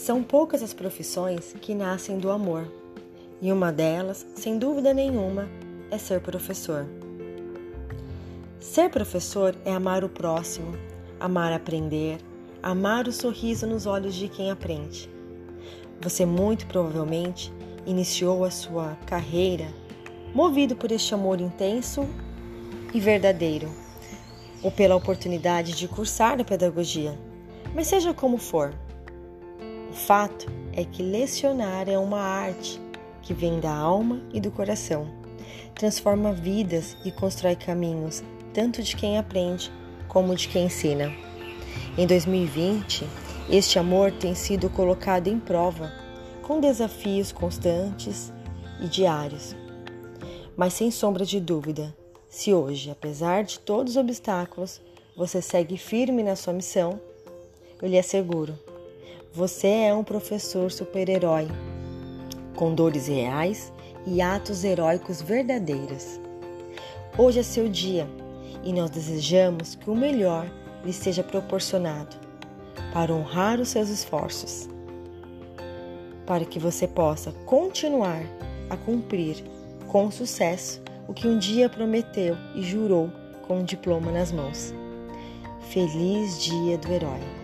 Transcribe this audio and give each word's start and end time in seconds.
São 0.00 0.22
poucas 0.22 0.62
as 0.62 0.72
profissões 0.72 1.54
que 1.60 1.74
nascem 1.74 2.18
do 2.18 2.30
amor, 2.30 2.66
e 3.38 3.52
uma 3.52 3.70
delas, 3.70 4.26
sem 4.34 4.58
dúvida 4.58 4.94
nenhuma, 4.94 5.46
é 5.90 5.98
ser 5.98 6.22
professor. 6.22 6.86
Ser 8.58 8.88
professor 8.88 9.54
é 9.62 9.70
amar 9.70 10.02
o 10.02 10.08
próximo, 10.08 10.72
amar 11.20 11.52
aprender, 11.52 12.18
amar 12.62 13.06
o 13.08 13.12
sorriso 13.12 13.66
nos 13.66 13.84
olhos 13.84 14.14
de 14.14 14.26
quem 14.26 14.50
aprende. 14.50 15.06
Você 16.00 16.24
muito 16.24 16.66
provavelmente 16.66 17.52
iniciou 17.84 18.42
a 18.42 18.50
sua 18.50 18.96
carreira 19.04 19.68
movido 20.34 20.74
por 20.74 20.90
este 20.90 21.12
amor 21.12 21.42
intenso 21.42 22.08
e 22.94 22.98
verdadeiro, 22.98 23.68
ou 24.62 24.70
pela 24.70 24.96
oportunidade 24.96 25.74
de 25.74 25.86
cursar 25.86 26.40
a 26.40 26.44
pedagogia. 26.44 27.18
Mas 27.74 27.86
seja 27.86 28.14
como 28.14 28.38
for, 28.38 28.72
o 29.90 29.92
fato 29.92 30.46
é 30.72 30.84
que 30.84 31.02
lecionar 31.02 31.88
é 31.88 31.98
uma 31.98 32.20
arte 32.20 32.80
que 33.22 33.34
vem 33.34 33.58
da 33.58 33.74
alma 33.74 34.22
e 34.32 34.40
do 34.40 34.48
coração. 34.48 35.08
Transforma 35.74 36.32
vidas 36.32 36.96
e 37.04 37.10
constrói 37.10 37.56
caminhos, 37.56 38.22
tanto 38.54 38.84
de 38.84 38.94
quem 38.94 39.18
aprende 39.18 39.70
como 40.06 40.36
de 40.36 40.46
quem 40.46 40.66
ensina. 40.66 41.12
Em 41.98 42.06
2020, 42.06 43.04
este 43.50 43.80
amor 43.80 44.12
tem 44.12 44.32
sido 44.32 44.70
colocado 44.70 45.26
em 45.26 45.40
prova, 45.40 45.92
com 46.42 46.60
desafios 46.60 47.32
constantes 47.32 48.32
e 48.80 48.86
diários. 48.86 49.56
Mas 50.56 50.74
sem 50.74 50.92
sombra 50.92 51.24
de 51.24 51.40
dúvida, 51.40 51.92
se 52.28 52.54
hoje, 52.54 52.92
apesar 52.92 53.42
de 53.42 53.58
todos 53.58 53.94
os 53.94 53.96
obstáculos, 53.96 54.80
você 55.16 55.42
segue 55.42 55.76
firme 55.76 56.22
na 56.22 56.36
sua 56.36 56.52
missão, 56.52 57.00
eu 57.82 57.88
lhe 57.88 57.98
asseguro 57.98 58.56
você 59.32 59.68
é 59.68 59.94
um 59.94 60.02
professor 60.02 60.72
super-herói, 60.72 61.46
com 62.56 62.74
dores 62.74 63.06
reais 63.06 63.72
e 64.04 64.20
atos 64.20 64.64
heróicos 64.64 65.22
verdadeiros. 65.22 66.20
Hoje 67.16 67.38
é 67.38 67.42
seu 67.42 67.68
dia 67.68 68.08
e 68.64 68.72
nós 68.72 68.90
desejamos 68.90 69.76
que 69.76 69.88
o 69.88 69.94
melhor 69.94 70.50
lhe 70.84 70.92
seja 70.92 71.22
proporcionado 71.22 72.16
para 72.92 73.14
honrar 73.14 73.60
os 73.60 73.68
seus 73.68 73.88
esforços, 73.88 74.68
para 76.26 76.44
que 76.44 76.58
você 76.58 76.88
possa 76.88 77.30
continuar 77.46 78.22
a 78.68 78.76
cumprir 78.76 79.44
com 79.86 80.10
sucesso 80.10 80.82
o 81.06 81.14
que 81.14 81.28
um 81.28 81.38
dia 81.38 81.68
prometeu 81.68 82.36
e 82.54 82.62
jurou 82.62 83.10
com 83.46 83.60
um 83.60 83.64
diploma 83.64 84.10
nas 84.10 84.32
mãos. 84.32 84.74
Feliz 85.68 86.42
Dia 86.42 86.76
do 86.78 86.92
Herói! 86.92 87.39